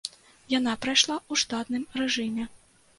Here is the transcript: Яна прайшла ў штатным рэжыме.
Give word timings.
Яна 0.53 0.73
прайшла 0.87 1.15
ў 1.19 1.33
штатным 1.45 1.83
рэжыме. 2.03 2.53